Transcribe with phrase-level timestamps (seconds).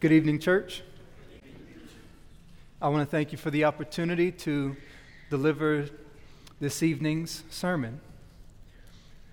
[0.00, 0.84] Good evening, church.
[2.80, 4.76] I want to thank you for the opportunity to
[5.28, 5.86] deliver
[6.60, 8.00] this evening's sermon.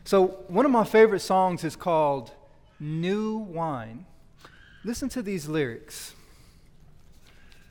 [0.05, 2.31] So, one of my favorite songs is called
[2.79, 4.07] New Wine.
[4.83, 6.15] Listen to these lyrics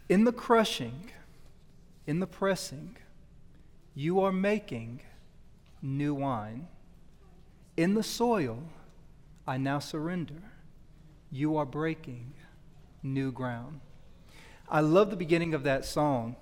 [0.09, 1.11] In the crushing,
[2.07, 2.95] in the pressing,
[3.97, 5.01] you are making
[5.83, 6.69] new wine.
[7.77, 8.63] In the soil,
[9.49, 10.45] I now surrender.
[11.33, 12.35] You are breaking
[13.05, 13.81] new ground.
[14.69, 16.37] I love the beginning of that song.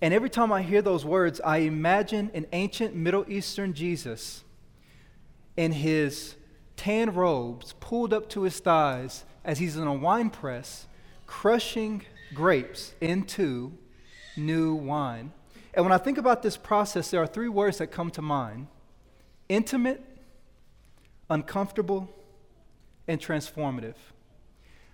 [0.00, 4.42] And every time I hear those words, I imagine an ancient Middle Eastern Jesus
[5.56, 6.36] in his
[6.76, 10.86] tan robes pulled up to his thighs as he's in a wine press,
[11.26, 12.02] crushing
[12.34, 13.72] grapes into
[14.36, 15.32] new wine.
[15.74, 18.68] And when I think about this process, there are three words that come to mind
[19.48, 20.02] intimate,
[21.28, 22.08] uncomfortable,
[23.06, 23.96] and transformative.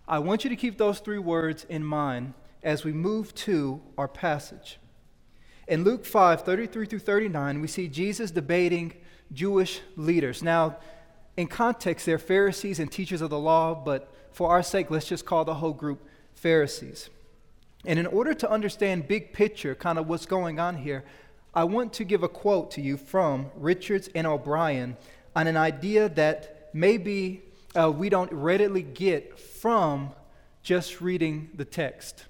[0.09, 4.07] I want you to keep those three words in mind as we move to our
[4.07, 4.79] passage.
[5.67, 8.93] In Luke 5 33 through 39, we see Jesus debating
[9.33, 10.43] Jewish leaders.
[10.43, 10.77] Now,
[11.37, 15.27] in context, they're Pharisees and teachers of the law, but for our sake, let's just
[15.27, 17.11] call the whole group Pharisees.
[17.85, 21.05] And in order to understand big picture, kind of what's going on here,
[21.53, 24.97] I want to give a quote to you from Richards and O'Brien
[25.35, 27.43] on an idea that maybe
[27.77, 30.13] uh, we don't readily get from
[30.63, 32.25] just reading the text.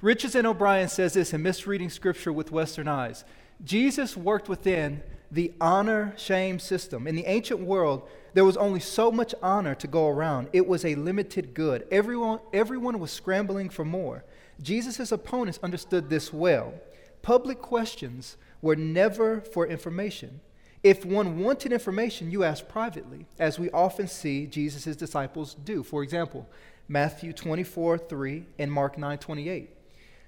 [0.00, 3.24] Richards and O'Brien says this in misreading scripture with Western eyes.
[3.64, 7.06] Jesus worked within the honor shame system.
[7.06, 10.48] In the ancient world, there was only so much honor to go around.
[10.52, 11.86] It was a limited good.
[11.90, 14.24] Everyone, everyone was scrambling for more.
[14.62, 16.74] Jesus' opponents understood this well.
[17.22, 20.40] Public questions were never for information.
[20.86, 25.82] If one wanted information, you asked privately, as we often see Jesus' disciples do.
[25.82, 26.48] For example,
[26.86, 29.70] Matthew 24 3 and Mark 9 28.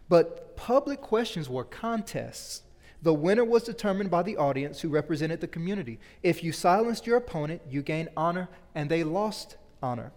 [0.08, 2.62] But public questions were contests.
[3.00, 6.00] The winner was determined by the audience who represented the community.
[6.24, 10.10] If you silenced your opponent, you gained honor, and they lost honor.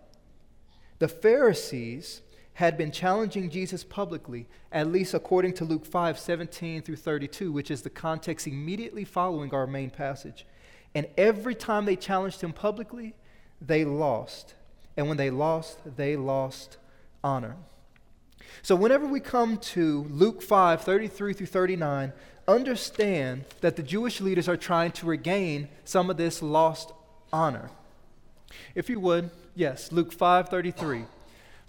[0.98, 2.24] The Pharisees
[2.56, 7.72] had been challenging Jesus publicly, at least according to Luke 5 17 through 32, which
[7.72, 10.46] is the context immediately following our main passage.
[10.94, 13.14] And every time they challenged him publicly,
[13.62, 14.56] they lost.
[14.98, 16.78] And when they lost, they lost
[17.24, 17.56] honor.
[18.62, 22.12] So, whenever we come to Luke 5 33 through 39,
[22.48, 26.92] understand that the Jewish leaders are trying to regain some of this lost
[27.32, 27.70] honor.
[28.76, 31.06] If you would, yes, Luke 5 33.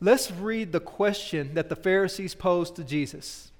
[0.03, 3.53] Let's read the question that the Pharisees posed to Jesus.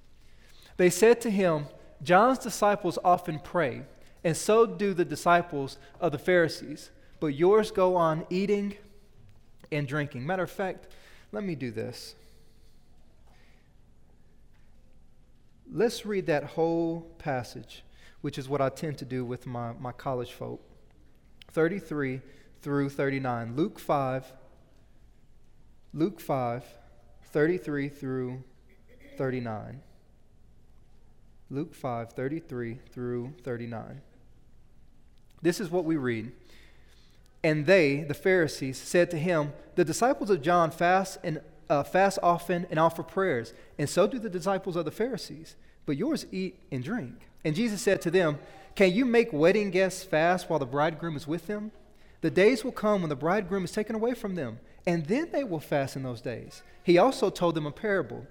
[0.77, 1.67] They said to him,
[2.03, 3.83] John's disciples often pray,
[4.25, 8.77] and so do the disciples of the Pharisees, but yours go on eating
[9.71, 10.27] and drinking.
[10.27, 10.89] Matter of fact,
[11.31, 12.17] let me do this.
[15.73, 17.85] Let's read that whole passage,
[18.21, 20.61] which is what I tend to do with my, my college folk
[21.53, 22.21] 33
[22.63, 23.55] through 39.
[23.55, 24.33] Luke 5
[25.95, 26.65] Luke 5,
[27.25, 28.43] 33 through
[29.19, 29.83] 39.
[31.51, 34.01] Luke 5, 33 through 39.
[35.43, 36.33] This is what we read.
[37.45, 42.19] And they, the Pharisees, said to him, The disciples of John fast and uh, fast
[42.23, 45.57] often and offer prayers, and so do the disciples of the Pharisees.
[45.85, 47.21] But yours eat and drink.
[47.45, 48.39] And Jesus said to them,
[48.75, 51.71] Can you make wedding guests fast while the bridegroom is with them?
[52.23, 55.45] The days will come when the bridegroom is taken away from them and then they
[55.45, 56.63] will fast in those days.
[56.83, 58.27] He also told them a parable.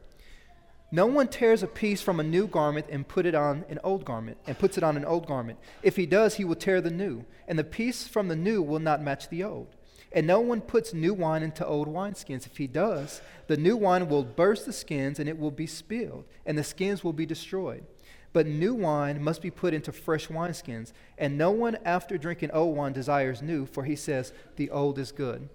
[0.94, 4.04] No one tears a piece from a new garment and put it on an old
[4.04, 5.58] garment and puts it on an old garment.
[5.82, 8.80] If he does, he will tear the new, and the piece from the new will
[8.80, 9.68] not match the old.
[10.12, 12.46] And no one puts new wine into old wineskins.
[12.46, 16.26] If he does, the new wine will burst the skins and it will be spilled,
[16.46, 17.86] and the skins will be destroyed.
[18.34, 22.76] But new wine must be put into fresh wineskins, and no one after drinking old
[22.76, 25.48] wine desires new, for he says, The old is good.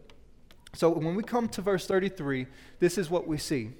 [0.76, 2.46] So when we come to verse 33,
[2.78, 3.70] this is what we see.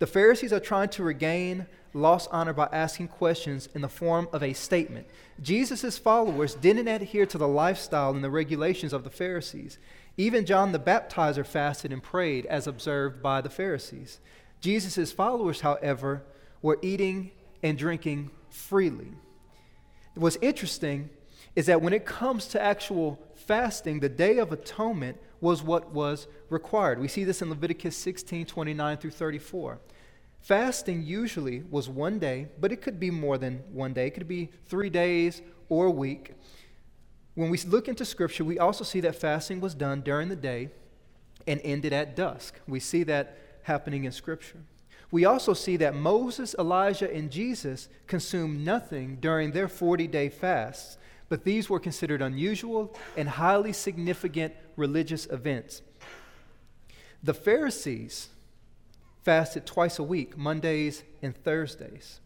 [0.00, 4.42] The Pharisees are trying to regain lost honor by asking questions in the form of
[4.42, 5.06] a statement.
[5.40, 9.78] Jesus' followers didn't adhere to the lifestyle and the regulations of the Pharisees.
[10.16, 14.18] Even John the Baptizer fasted and prayed as observed by the Pharisees.
[14.60, 16.24] Jesus' followers, however,
[16.60, 17.30] were eating
[17.62, 19.12] and drinking freely.
[20.14, 21.10] What's interesting
[21.54, 26.26] is that when it comes to actual fasting, the Day of Atonement was what was
[26.48, 26.98] required.
[26.98, 29.78] We see this in Leviticus 16 29 through 34.
[30.40, 34.08] Fasting usually was one day, but it could be more than one day.
[34.08, 36.34] It could be three days or a week.
[37.34, 40.70] When we look into Scripture, we also see that fasting was done during the day
[41.46, 42.60] and ended at dusk.
[42.68, 44.60] We see that happening in Scripture.
[45.10, 50.98] We also see that Moses, Elijah, and Jesus consumed nothing during their 40 day fasts,
[51.28, 55.82] but these were considered unusual and highly significant religious events.
[57.22, 58.28] The Pharisees
[59.22, 62.20] fasted twice a week, Mondays and Thursdays.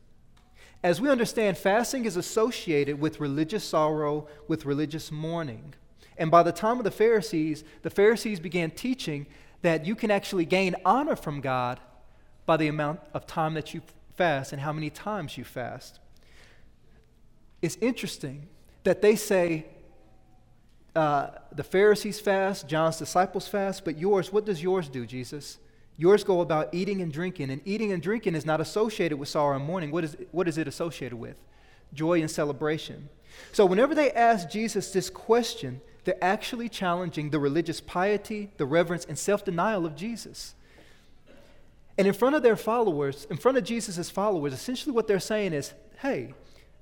[0.82, 5.74] As we understand, fasting is associated with religious sorrow, with religious mourning.
[6.16, 9.26] And by the time of the Pharisees, the Pharisees began teaching
[9.62, 11.80] that you can actually gain honor from God
[12.46, 13.82] by the amount of time that you
[14.16, 16.00] fast and how many times you fast.
[17.62, 18.48] It's interesting
[18.88, 19.66] that they say
[20.96, 25.58] uh, the Pharisees fast, John's disciples fast, but yours, what does yours do, Jesus?
[25.98, 29.56] Yours go about eating and drinking, and eating and drinking is not associated with sorrow
[29.56, 29.90] and mourning.
[29.90, 31.36] What is, what is it associated with?
[31.92, 33.10] Joy and celebration.
[33.52, 39.04] So, whenever they ask Jesus this question, they're actually challenging the religious piety, the reverence,
[39.04, 40.54] and self denial of Jesus.
[41.98, 45.52] And in front of their followers, in front of Jesus' followers, essentially what they're saying
[45.52, 46.32] is, hey,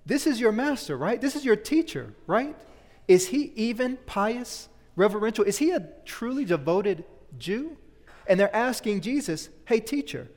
[0.07, 1.21] this is your master, right?
[1.21, 2.57] This is your teacher, right?
[3.09, 5.45] Is he even pious, reverential?
[5.45, 7.05] Is he a truly devoted
[7.39, 7.77] Jew?
[8.29, 10.29] And they're asking Jesus, hey, teacher,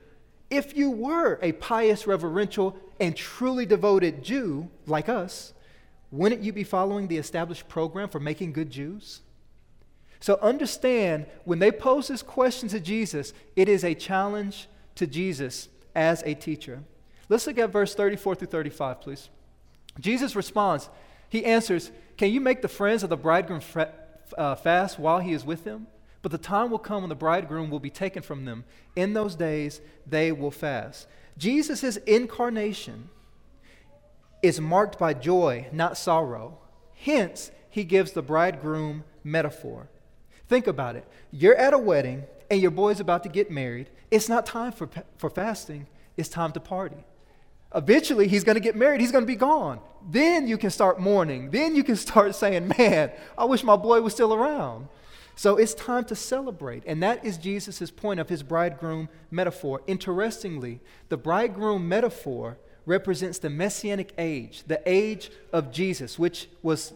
[0.50, 5.54] if you were a pious, reverential, and truly devoted Jew like us,
[6.12, 9.22] wouldn't you be following the established program for making good Jews?
[10.20, 15.70] So understand when they pose this question to Jesus, it is a challenge to Jesus
[15.96, 16.84] as a teacher.
[17.30, 19.30] Let's look at verse 34 through 35, please.
[20.00, 20.90] Jesus responds,
[21.30, 23.62] He answers, Can you make the friends of the bridegroom
[24.38, 25.88] uh, fast while he is with them?
[26.22, 28.66] But the time will come when the bridegroom will be taken from them.
[28.96, 31.08] In those days, they will fast.
[31.38, 33.10] Jesus' incarnation
[34.42, 36.60] is marked by joy, not sorrow.
[36.96, 39.90] Hence, he gives the bridegroom metaphor.
[40.48, 41.08] Think about it.
[41.32, 43.90] You're at a wedding and your boy's about to get married.
[44.12, 45.88] It's not time for, for fasting,
[46.18, 47.06] it's time to party.
[47.74, 49.00] Eventually, he's going to get married.
[49.00, 49.80] He's going to be gone.
[50.10, 51.52] Then you can start mourning.
[51.52, 54.88] Then you can start saying, Man, I wish my boy was still around.
[55.36, 56.84] So it's time to celebrate.
[56.86, 59.82] And that is Jesus' point of his bridegroom metaphor.
[59.88, 66.94] Interestingly, the bridegroom metaphor represents the messianic age, the age of Jesus, which was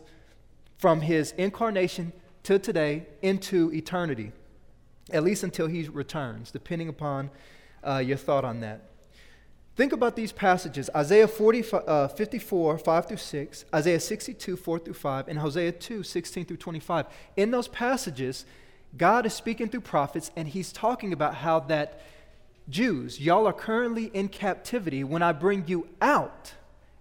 [0.77, 2.11] from his incarnation
[2.43, 4.33] to today into eternity,
[5.11, 7.29] at least until he returns, depending upon
[7.81, 8.89] uh, your thought on that.
[9.75, 14.93] Think about these passages Isaiah 40, uh, 54, 5 through 6, Isaiah 62, 4 through
[14.93, 17.07] 5, and Hosea 2, 16 through 25.
[17.35, 18.45] In those passages,
[18.95, 22.01] God is speaking through prophets, and he's talking about how that
[22.69, 25.03] Jews, y'all are currently in captivity.
[25.03, 26.53] When I bring you out,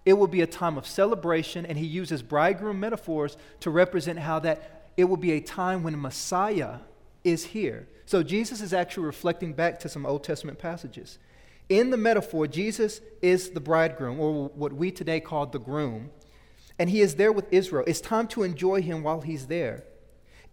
[0.05, 4.39] it will be a time of celebration, and he uses bridegroom metaphors to represent how
[4.39, 6.79] that it will be a time when Messiah
[7.23, 7.87] is here.
[8.05, 11.19] So Jesus is actually reflecting back to some Old Testament passages.
[11.69, 16.11] In the metaphor, Jesus is the bridegroom, or what we today call the groom,
[16.77, 17.83] and he is there with Israel.
[17.87, 19.83] It's time to enjoy him while he's there.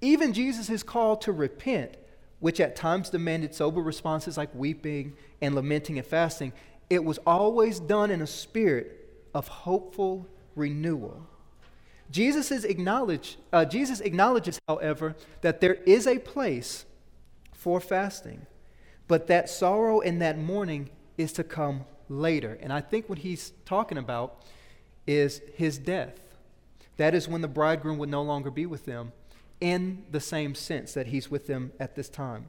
[0.01, 1.97] Even Jesus is called to repent,
[2.39, 6.53] which at times demanded sober responses like weeping and lamenting and fasting.
[6.89, 11.27] It was always done in a spirit of hopeful renewal.
[12.11, 16.85] Jesus, is acknowledge, uh, Jesus acknowledges, however, that there is a place
[17.53, 18.47] for fasting,
[19.07, 22.59] but that sorrow and that mourning is to come later.
[22.61, 24.43] And I think what he's talking about
[25.07, 26.21] is his death.
[26.97, 29.13] That is when the bridegroom would no longer be with them
[29.61, 32.47] in the same sense that he's with them at this time.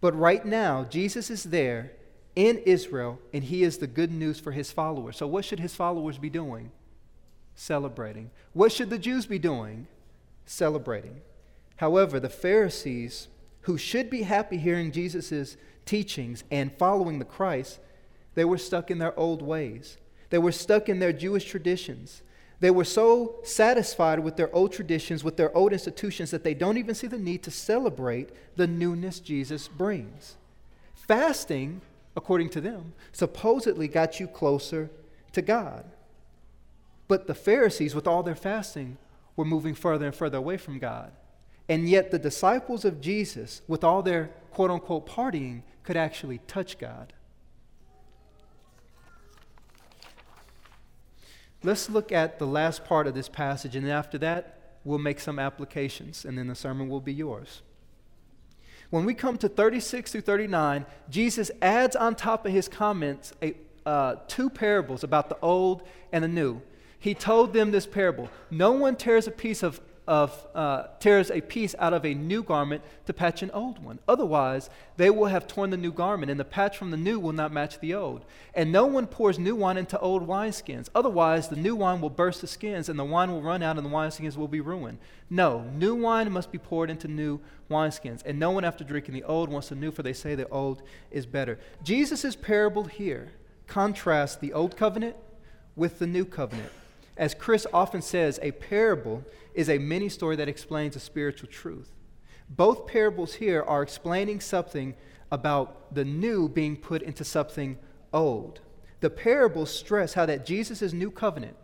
[0.00, 1.92] But right now, Jesus is there
[2.36, 5.16] in Israel, and he is the good news for his followers.
[5.16, 6.70] So, what should his followers be doing?
[7.60, 8.30] celebrating.
[8.54, 9.86] What should the Jews be doing?
[10.46, 11.20] Celebrating.
[11.76, 13.28] However, the Pharisees,
[13.62, 17.78] who should be happy hearing Jesus' teachings and following the Christ,
[18.34, 19.96] they were stuck in their old ways.
[20.30, 22.22] They were stuck in their Jewish traditions.
[22.60, 26.76] They were so satisfied with their old traditions, with their old institutions, that they don't
[26.76, 30.36] even see the need to celebrate the newness Jesus brings.
[30.94, 31.80] Fasting,
[32.14, 34.90] according to them, supposedly got you closer
[35.32, 35.84] to God.
[37.08, 38.98] But the Pharisees, with all their fasting,
[39.36, 41.12] were moving further and further away from God.
[41.68, 46.78] And yet, the disciples of Jesus, with all their quote unquote partying, could actually touch
[46.78, 47.12] God.
[51.62, 55.38] Let's look at the last part of this passage, and after that, we'll make some
[55.38, 57.62] applications, and then the sermon will be yours.
[58.88, 63.54] When we come to 36 through 39, Jesus adds on top of his comments a,
[63.86, 66.60] uh, two parables about the old and the new
[67.00, 71.40] he told them this parable No one tears a piece of of uh, tears a
[71.40, 74.00] piece out of a new garment to patch an old one.
[74.08, 77.32] Otherwise, they will have torn the new garment, and the patch from the new will
[77.32, 78.24] not match the old.
[78.52, 80.88] And no one pours new wine into old wineskins.
[80.96, 83.86] Otherwise, the new wine will burst the skins, and the wine will run out, and
[83.86, 84.98] the wineskins will be ruined.
[85.30, 87.38] No, new wine must be poured into new
[87.70, 88.26] wineskins.
[88.26, 90.82] And no one, after drinking the old, wants the new, for they say the old
[91.12, 91.60] is better.
[91.84, 93.30] Jesus' parable here
[93.68, 95.14] contrasts the old covenant
[95.76, 96.72] with the new covenant.
[97.20, 99.22] As Chris often says, a parable
[99.52, 101.92] is a mini story that explains a spiritual truth.
[102.48, 104.94] Both parables here are explaining something
[105.30, 107.78] about the new being put into something
[108.10, 108.60] old.
[109.00, 111.58] The parables stress how that Jesus' new covenant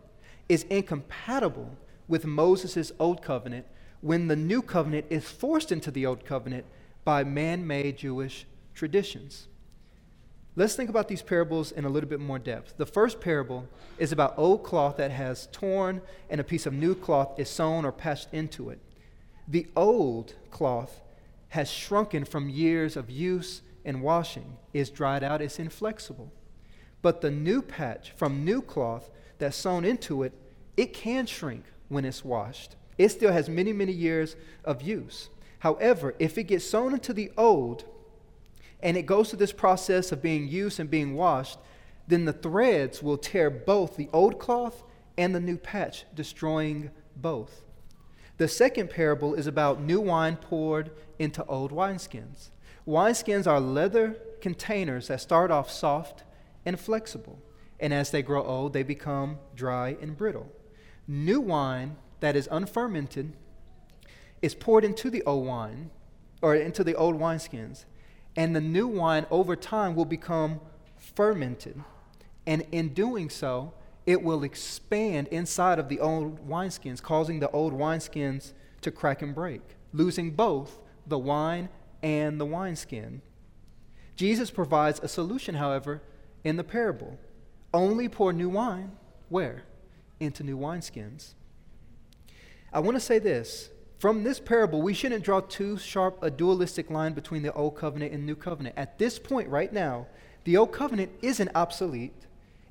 [0.47, 1.75] is incompatible
[2.07, 3.65] with Moses' old covenant
[4.01, 6.65] when the new covenant is forced into the old covenant
[7.03, 8.45] by man made Jewish
[8.75, 9.47] traditions.
[10.57, 12.77] Let's think about these parables in a little bit more depth.
[12.77, 13.67] The first parable
[13.99, 17.85] is about old cloth that has torn and a piece of new cloth is sewn
[17.85, 18.79] or patched into it.
[19.47, 21.01] The old cloth
[21.49, 26.33] has shrunken from years of use and washing, is dried out, it's inflexible.
[27.03, 30.33] But the new patch from new cloth that's sewn into it,
[30.75, 32.75] it can shrink when it's washed.
[32.97, 34.35] It still has many, many years
[34.65, 35.29] of use.
[35.59, 37.85] However, if it gets sewn into the old,
[38.81, 41.57] and it goes through this process of being used and being washed,
[42.07, 44.83] then the threads will tear both the old cloth
[45.17, 47.63] and the new patch, destroying both.
[48.37, 52.49] The second parable is about new wine poured into old wineskins.
[52.87, 56.23] Wineskins are leather containers that start off soft
[56.65, 57.39] and flexible,
[57.79, 60.51] and as they grow old, they become dry and brittle.
[61.07, 63.33] New wine that is unfermented
[64.41, 65.89] is poured into the old wine,
[66.41, 67.85] or into the old wineskins
[68.37, 70.61] and the new wine over time will become
[70.95, 71.83] fermented.
[72.45, 73.73] And in doing so,
[74.05, 79.35] it will expand inside of the old wineskins, causing the old wineskins to crack and
[79.35, 81.67] break, losing both the wine
[82.01, 83.21] and the wineskin.
[84.15, 86.01] Jesus provides a solution, however,
[86.43, 87.19] in the parable.
[87.73, 88.91] Only pour new wine,
[89.29, 89.63] where?
[90.19, 91.33] Into new wineskins.
[92.71, 96.91] I want to say this from this parable, we shouldn't draw too sharp a dualistic
[96.91, 98.75] line between the Old Covenant and New Covenant.
[98.77, 100.05] At this point, right now,
[100.43, 102.13] the Old Covenant isn't obsolete,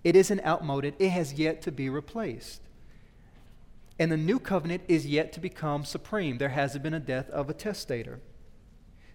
[0.04, 2.62] it isn't outmoded, it has yet to be replaced.
[3.99, 6.38] And the New Covenant is yet to become supreme.
[6.38, 8.21] There hasn't been a death of a testator.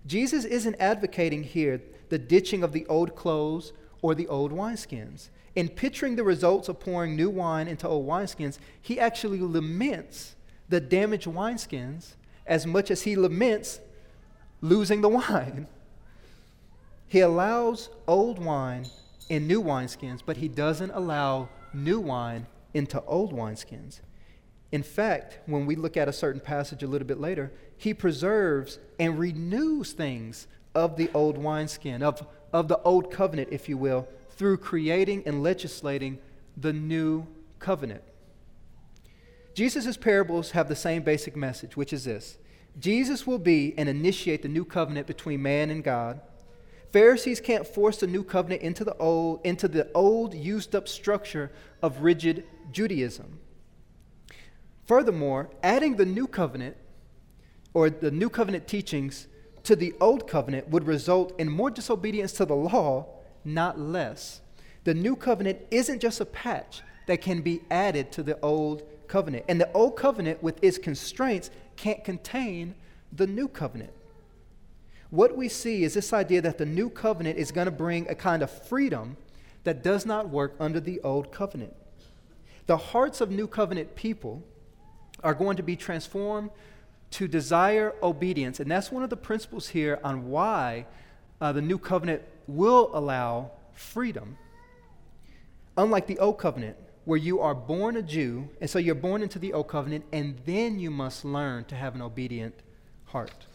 [0.05, 5.29] Jesus isn't advocating here the ditching of the old clothes or the old wineskins.
[5.55, 10.35] In picturing the results of pouring new wine into old wineskins, he actually laments
[10.71, 12.13] the damaged wineskins
[12.47, 13.79] as much as he laments
[14.61, 15.67] losing the wine.
[17.07, 18.85] He allows old wine
[19.27, 23.99] in new wineskins, but he doesn't allow new wine into old wineskins.
[24.71, 28.79] In fact, when we look at a certain passage a little bit later, he preserves
[28.97, 34.07] and renews things of the old wineskin, of, of the old covenant, if you will,
[34.29, 36.17] through creating and legislating
[36.55, 37.27] the new
[37.59, 38.03] covenant.
[39.53, 42.37] Jesus' parables have the same basic message, which is this
[42.79, 46.21] Jesus will be and initiate the new covenant between man and God.
[46.91, 51.51] Pharisees can't force the new covenant into the old, into the old used up structure
[51.81, 53.39] of rigid Judaism.
[54.85, 56.75] Furthermore, adding the new covenant
[57.73, 59.27] or the new covenant teachings
[59.63, 63.07] to the old covenant would result in more disobedience to the law,
[63.45, 64.41] not less.
[64.83, 69.45] The new covenant isn't just a patch that can be added to the old covenant.
[69.47, 72.75] And the old covenant, with its constraints, can't contain
[73.11, 73.91] the new covenant.
[75.09, 78.15] What we see is this idea that the new covenant is going to bring a
[78.15, 79.17] kind of freedom
[79.65, 81.75] that does not work under the old covenant.
[82.67, 84.43] The hearts of new covenant people
[85.23, 86.49] are going to be transformed
[87.11, 88.59] to desire obedience.
[88.61, 90.85] And that's one of the principles here on why
[91.41, 94.37] uh, the new covenant will allow freedom.
[95.77, 99.39] Unlike the old covenant, where you are born a Jew, and so you're born into
[99.39, 102.55] the Old Covenant, and then you must learn to have an obedient
[103.05, 103.47] heart.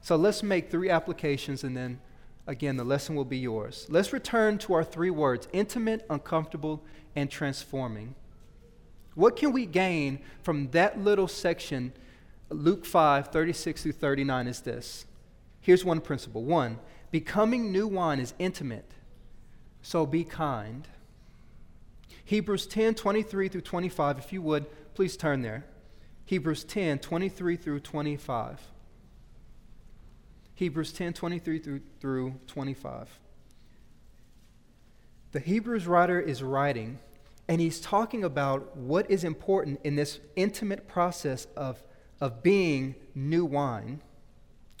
[0.00, 2.00] So let's make three applications, and then
[2.46, 3.86] again, the lesson will be yours.
[3.88, 6.82] Let's return to our three words intimate, uncomfortable,
[7.14, 8.14] and transforming.
[9.14, 11.92] What can we gain from that little section,
[12.48, 15.04] Luke 5 36 through 39, is this.
[15.60, 16.42] Here's one principle.
[16.42, 16.78] One,
[17.10, 18.90] becoming new wine is intimate,
[19.82, 20.88] so be kind.
[22.24, 24.18] Hebrews 10 23 through 25.
[24.18, 25.64] If you would, please turn there.
[26.24, 28.60] Hebrews 10 23 through 25.
[30.54, 33.08] Hebrews 10 23 through, through 25.
[35.32, 36.98] The Hebrews writer is writing,
[37.48, 41.82] And he's talking about what is important in this intimate process of,
[42.20, 44.02] of being new wine,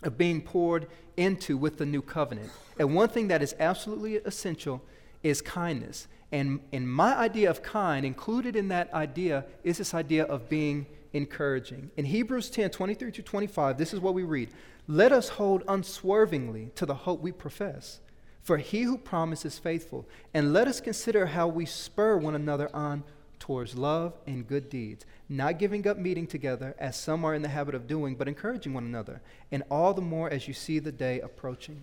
[0.02, 2.50] of being poured into with the new covenant.
[2.78, 4.82] And one thing that is absolutely essential
[5.22, 6.08] is kindness.
[6.32, 10.86] And, and my idea of kind, included in that idea, is this idea of being
[11.12, 11.90] encouraging.
[11.96, 14.50] In Hebrews 10 23 to 25, this is what we read
[14.86, 18.00] Let us hold unswervingly to the hope we profess,
[18.42, 20.08] for he who promises faithful.
[20.32, 23.04] And let us consider how we spur one another on
[23.40, 27.48] towards love and good deeds, not giving up meeting together as some are in the
[27.48, 29.20] habit of doing, but encouraging one another,
[29.50, 31.82] and all the more as you see the day approaching.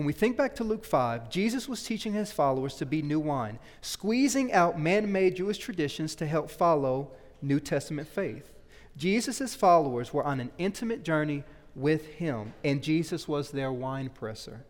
[0.00, 3.20] When we think back to Luke 5, Jesus was teaching his followers to be new
[3.20, 7.10] wine, squeezing out man made Jewish traditions to help follow
[7.42, 8.50] New Testament faith.
[8.96, 14.64] Jesus' followers were on an intimate journey with him, and Jesus was their wine presser.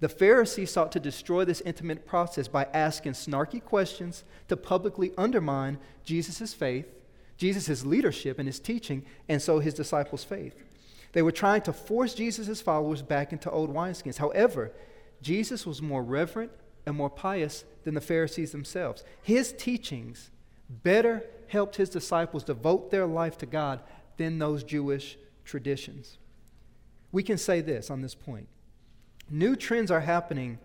[0.00, 5.78] The Pharisees sought to destroy this intimate process by asking snarky questions to publicly undermine
[6.04, 6.84] Jesus' faith,
[7.38, 10.54] Jesus' leadership and his teaching, and so his disciples' faith.
[11.12, 14.18] They were trying to force Jesus' followers back into old wineskins.
[14.18, 14.72] However,
[15.22, 16.52] Jesus was more reverent
[16.86, 19.04] and more pious than the Pharisees themselves.
[19.22, 20.30] His teachings
[20.68, 23.80] better helped his disciples devote their life to God
[24.16, 26.18] than those Jewish traditions.
[27.10, 28.48] We can say this on this point
[29.30, 30.58] new trends are happening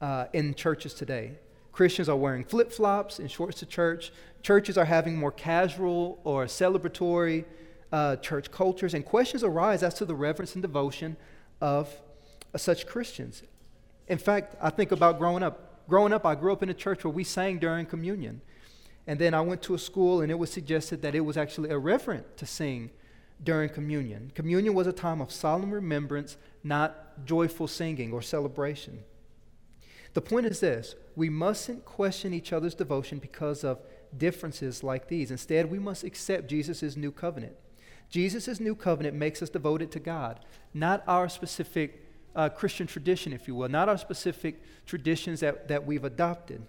[0.00, 1.38] uh, in churches today.
[1.72, 4.12] Christians are wearing flip flops and shorts to church.
[4.42, 7.44] Churches are having more casual or celebratory
[7.92, 11.16] uh, church cultures, and questions arise as to the reverence and devotion
[11.60, 11.88] of
[12.54, 13.42] uh, such Christians.
[14.08, 15.86] In fact, I think about growing up.
[15.86, 18.40] Growing up, I grew up in a church where we sang during communion.
[19.06, 21.68] And then I went to a school, and it was suggested that it was actually
[21.70, 22.90] irreverent to sing
[23.42, 24.32] during communion.
[24.34, 29.04] Communion was a time of solemn remembrance, not joyful singing or celebration.
[30.14, 33.80] The point is this we mustn't question each other's devotion because of
[34.16, 35.30] differences like these.
[35.30, 37.56] Instead, we must accept Jesus' new covenant.
[38.14, 40.38] Jesus' new covenant makes us devoted to God,
[40.72, 42.06] not our specific
[42.36, 46.62] uh, Christian tradition, if you will, not our specific traditions that, that we've adopted.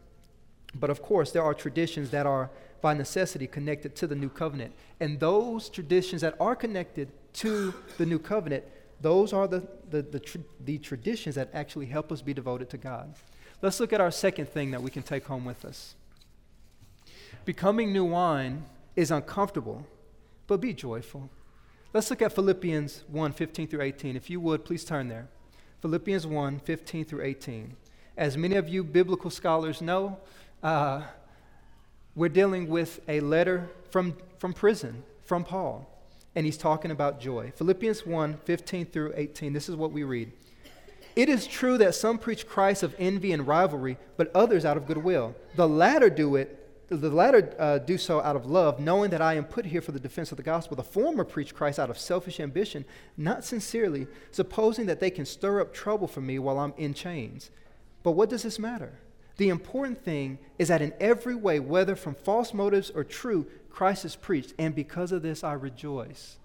[0.74, 2.50] But of course, there are traditions that are
[2.82, 4.74] by necessity connected to the new covenant.
[5.00, 8.63] And those traditions that are connected to the new covenant,
[9.00, 12.78] those are the, the, the, tra- the, traditions that actually help us be devoted to
[12.78, 13.13] God.
[13.62, 15.93] Let's look at our second thing that we can take home with us.
[17.46, 18.65] Becoming new wine
[18.96, 19.86] is uncomfortable,
[20.48, 21.30] but be joyful.
[21.94, 24.16] Let's look at Philippians 1 15 through 18.
[24.16, 25.28] If you would, please turn there.
[25.82, 27.76] Philippians 1 15 through 18.
[28.18, 30.18] As many of you biblical scholars know,
[30.64, 31.04] uh,
[32.16, 35.90] we're dealing with a letter from, from prison from Paul,
[36.36, 37.52] and he's talking about joy.
[37.56, 39.54] Philippians 1 15 through 18.
[39.54, 40.32] This is what we read.
[41.16, 44.86] It is true that some preach Christ of envy and rivalry, but others out of
[44.86, 45.34] goodwill.
[45.56, 49.34] The latter do it the latter uh, do so out of love, knowing that I
[49.34, 50.78] am put here for the defense of the gospel.
[50.78, 52.86] The former preach Christ out of selfish ambition,
[53.17, 57.50] not sincerely, supposing that they can stir up trouble for me while I'm in chains.
[58.04, 58.93] But what does this matter?
[59.38, 64.06] The important thing is that in every way, whether from false motives or true, Christ
[64.06, 66.38] is preached, and because of this I rejoice.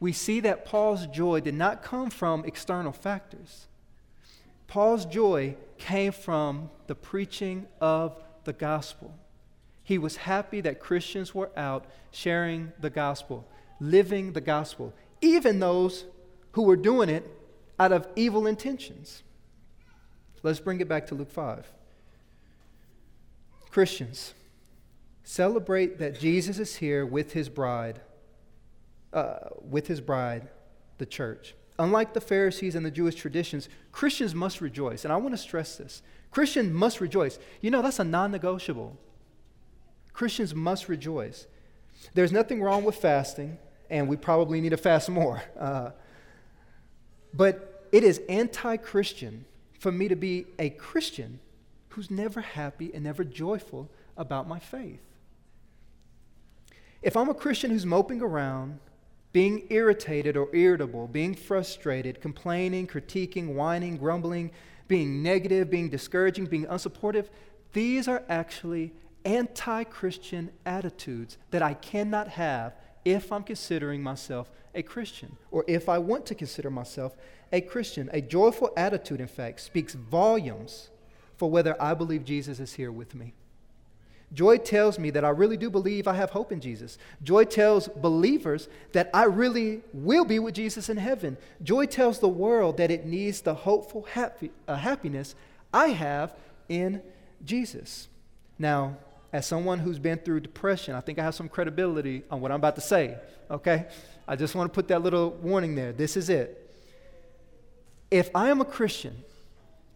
[0.00, 3.66] We see that Paul's joy did not come from external factors.
[4.66, 9.14] Paul's joy came from the preaching of the gospel.
[9.84, 13.46] He was happy that Christians were out sharing the gospel,
[13.78, 16.06] living the gospel, even those
[16.52, 17.30] who were doing it
[17.78, 19.22] out of evil intentions.
[20.42, 21.70] Let's bring it back to Luke 5.
[23.70, 24.34] Christians,
[25.22, 28.00] celebrate that Jesus is here with his bride,
[29.12, 30.48] uh, with his bride,
[30.98, 31.54] the church.
[31.78, 35.04] Unlike the Pharisees and the Jewish traditions, Christians must rejoice.
[35.04, 37.38] And I want to stress this Christians must rejoice.
[37.60, 38.96] You know, that's a non negotiable.
[40.14, 41.46] Christians must rejoice.
[42.14, 43.58] There's nothing wrong with fasting,
[43.90, 45.42] and we probably need to fast more.
[45.58, 45.90] Uh,
[47.34, 49.44] but it is anti Christian
[49.78, 51.40] for me to be a Christian
[51.90, 55.02] who's never happy and never joyful about my faith.
[57.02, 58.78] If I'm a Christian who's moping around,
[59.32, 64.52] being irritated or irritable, being frustrated, complaining, critiquing, whining, grumbling,
[64.86, 67.26] being negative, being discouraging, being unsupportive,
[67.72, 68.92] these are actually
[69.24, 75.88] anti Christian attitudes that I cannot have if I'm considering myself a Christian or if
[75.88, 77.16] I want to consider myself
[77.52, 78.10] a Christian.
[78.12, 80.88] A joyful attitude, in fact, speaks volumes
[81.36, 83.34] for whether I believe Jesus is here with me.
[84.32, 86.98] Joy tells me that I really do believe I have hope in Jesus.
[87.22, 91.36] Joy tells believers that I really will be with Jesus in heaven.
[91.62, 95.36] Joy tells the world that it needs the hopeful happy, uh, happiness
[95.72, 96.34] I have
[96.68, 97.00] in
[97.44, 98.08] Jesus.
[98.58, 98.96] Now,
[99.34, 102.58] as someone who's been through depression, I think I have some credibility on what I'm
[102.58, 103.18] about to say,
[103.50, 103.86] okay?
[104.28, 105.92] I just want to put that little warning there.
[105.92, 106.70] This is it.
[108.12, 109.24] If I am a Christian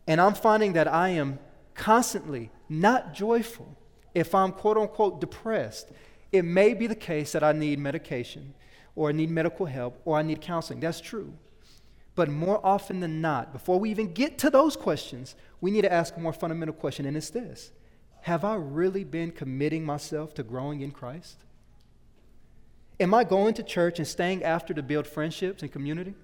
[0.08, 1.38] and I'm finding that I am
[1.76, 3.78] constantly not joyful,
[4.12, 5.92] if I'm quote unquote depressed,
[6.32, 8.54] it may be the case that I need medication
[8.96, 10.80] or I need medical help or I need counseling.
[10.80, 11.32] That's true.
[12.16, 15.92] But more often than not, before we even get to those questions, we need to
[15.92, 17.70] ask a more fundamental question, and it's this
[18.22, 21.36] Have I really been committing myself to growing in Christ?
[23.00, 26.14] Am I going to church and staying after to build friendships and community?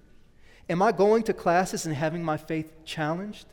[0.69, 3.45] Am I going to classes and having my faith challenged?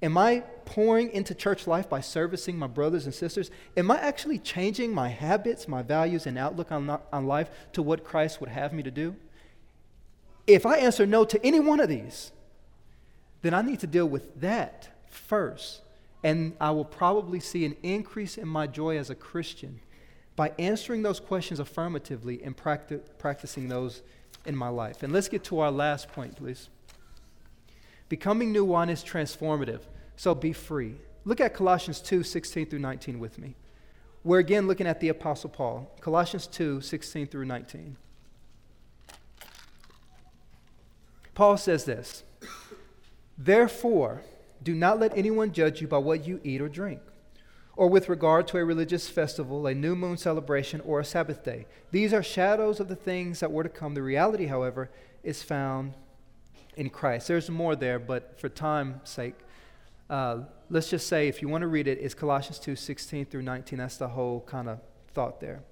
[0.00, 3.50] Am I pouring into church life by servicing my brothers and sisters?
[3.76, 8.04] Am I actually changing my habits, my values, and outlook on, on life to what
[8.04, 9.16] Christ would have me to do?
[10.46, 12.30] If I answer no to any one of these,
[13.42, 15.82] then I need to deal with that first.
[16.22, 19.80] And I will probably see an increase in my joy as a Christian
[20.34, 24.02] by answering those questions affirmatively and practi- practicing those
[24.46, 25.02] in my life.
[25.02, 26.68] And let's get to our last point, please.
[28.08, 29.80] Becoming new wine is transformative,
[30.16, 30.94] so be free.
[31.24, 33.54] Look at Colossians 2 16 through 19 with me.
[34.24, 35.90] We're again looking at the Apostle Paul.
[36.00, 37.96] Colossians 2 16 through 19.
[41.34, 42.24] Paul says this
[43.36, 44.22] Therefore,
[44.62, 47.00] do not let anyone judge you by what you eat or drink,
[47.76, 51.66] or with regard to a religious festival, a new moon celebration, or a Sabbath day.
[51.90, 53.94] These are shadows of the things that were to come.
[53.94, 54.90] The reality, however,
[55.22, 55.94] is found
[56.76, 57.28] in Christ.
[57.28, 59.34] There's more there, but for time's sake,
[60.10, 60.40] uh,
[60.70, 63.78] let's just say if you want to read it, it's Colossians 2 16 through 19.
[63.78, 64.80] That's the whole kind of
[65.12, 65.62] thought there.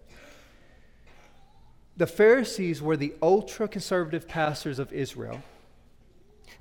[1.96, 5.42] The Pharisees were the ultra conservative pastors of Israel.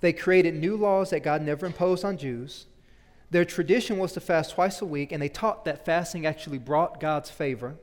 [0.02, 2.66] They created new laws that God never imposed on Jews.
[3.32, 7.00] Their tradition was to fast twice a week, and they taught that fasting actually brought
[7.00, 7.76] God's favor.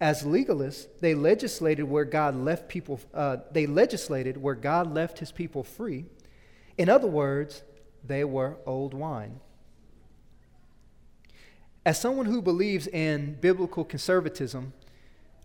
[0.00, 5.32] As legalists, they legislated where God left people, uh, they legislated where God left his
[5.32, 6.06] people free.
[6.76, 7.62] In other words,
[8.06, 9.40] they were old wine.
[11.86, 14.72] As someone who believes in biblical conservatism,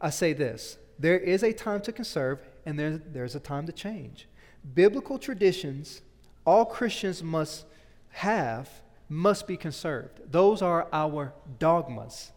[0.01, 3.71] I say this there is a time to conserve and there, there's a time to
[3.71, 4.27] change.
[4.73, 6.01] Biblical traditions,
[6.45, 7.65] all Christians must
[8.09, 8.69] have,
[9.07, 10.19] must be conserved.
[10.31, 12.31] Those are our dogmas.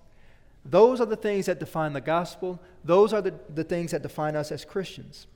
[0.65, 2.61] Those are the things that define the gospel.
[2.85, 5.27] Those are the, the things that define us as Christians.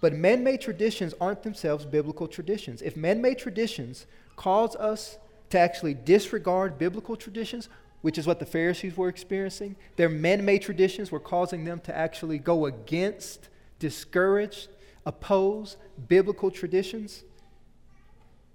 [0.00, 2.82] But man made traditions aren't themselves biblical traditions.
[2.82, 5.18] If man made traditions cause us
[5.50, 7.68] to actually disregard biblical traditions,
[8.02, 11.96] which is what the Pharisees were experiencing, their man made traditions were causing them to
[11.96, 14.68] actually go against, discourage,
[15.06, 15.76] oppose
[16.08, 17.24] biblical traditions,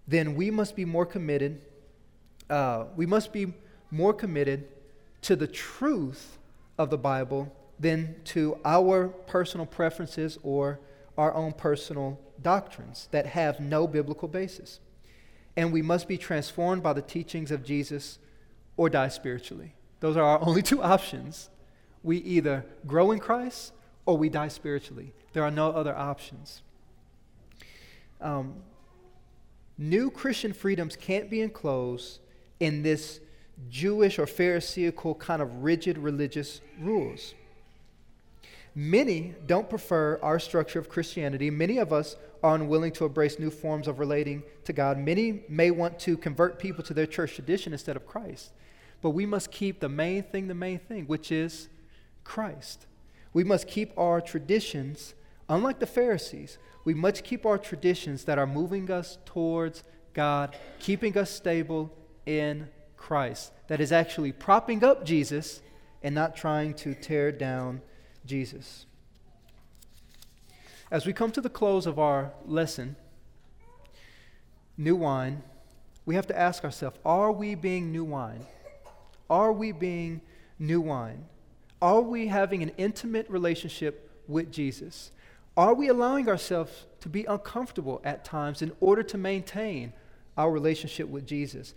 [0.07, 1.61] then we must be more committed.
[2.49, 3.53] Uh, we must be
[3.89, 4.67] more committed
[5.21, 6.37] to the truth
[6.77, 10.79] of the Bible than to our personal preferences or
[11.17, 14.79] our own personal doctrines that have no biblical basis.
[15.55, 18.19] And we must be transformed by the teachings of Jesus
[18.77, 19.73] or die spiritually.
[19.99, 21.49] Those are our only two options.
[22.03, 23.73] We either grow in Christ
[24.05, 25.13] or we die spiritually.
[25.33, 26.61] There are no other options.
[28.19, 28.55] Um,
[29.77, 32.19] new Christian freedoms can't be enclosed
[32.59, 33.19] in this
[33.69, 37.33] Jewish or Pharisaical kind of rigid religious rules.
[38.73, 41.49] Many don't prefer our structure of Christianity.
[41.49, 44.97] Many of us are unwilling to embrace new forms of relating to God.
[44.97, 48.51] Many may want to convert people to their church tradition instead of Christ.
[49.01, 51.67] But we must keep the main thing the main thing, which is
[52.23, 52.85] Christ.
[53.33, 55.15] We must keep our traditions,
[55.51, 59.83] unlike the Pharisees, we must keep our traditions that are moving us towards
[60.13, 65.61] God, keeping us stable in Christ that is actually propping up Jesus
[66.01, 67.81] and not trying to tear down
[68.25, 68.85] Jesus.
[70.89, 72.95] As we come to the close of our lesson,
[74.77, 75.43] new wine,
[76.05, 78.45] we have to ask ourselves are we being new wine?
[79.29, 80.21] Are we being
[80.59, 81.25] new wine?
[81.81, 85.11] Are we having an intimate relationship with Jesus?
[85.57, 89.93] Are we allowing ourselves to be uncomfortable at times in order to maintain
[90.37, 91.73] our relationship with Jesus?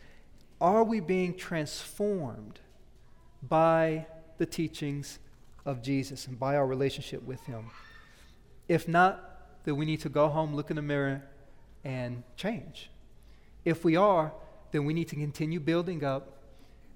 [0.60, 2.60] Are we being transformed
[3.42, 4.06] by
[4.38, 5.18] the teachings
[5.66, 7.70] of Jesus and by our relationship with Him?
[8.68, 11.22] If not, then we need to go home, look in the mirror,
[11.84, 12.90] and change.
[13.64, 14.32] If we are,
[14.70, 16.38] then we need to continue building up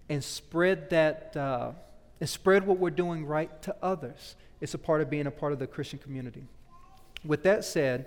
[0.08, 1.72] and spread that uh,
[2.20, 4.36] and spread what we're doing right to others.
[4.60, 6.46] It's a part of being a part of the Christian community.
[7.24, 8.06] With that said,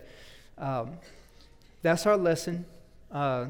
[0.58, 0.98] um,
[1.82, 2.66] that's our lesson.
[3.12, 3.48] Uh,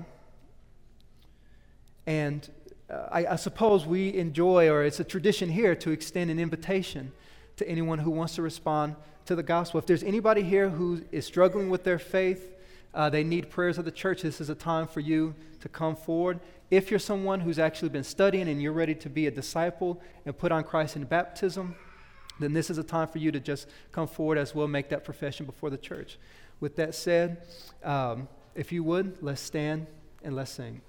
[2.05, 2.49] and
[2.89, 7.11] uh, I, I suppose we enjoy, or it's a tradition here, to extend an invitation
[7.57, 8.95] to anyone who wants to respond
[9.25, 9.77] to the gospel.
[9.77, 12.55] If there's anybody here who is struggling with their faith,
[12.93, 15.95] uh, they need prayers of the church, this is a time for you to come
[15.95, 16.39] forward.
[16.69, 20.37] If you're someone who's actually been studying and you're ready to be a disciple and
[20.37, 21.75] put on Christ in baptism,
[22.41, 25.03] then this is a time for you to just come forward as well, make that
[25.03, 26.17] profession before the church.
[26.59, 27.45] With that said,
[27.83, 29.87] um, if you would, let's stand
[30.23, 30.81] and let's sing.